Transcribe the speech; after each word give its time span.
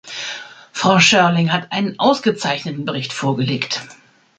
Frau 0.71 0.97
Schörling 0.99 1.53
hat 1.53 1.71
einen 1.71 1.99
ausgezeichneten 1.99 2.85
Bericht 2.85 3.13
vorgelegt. 3.13 3.83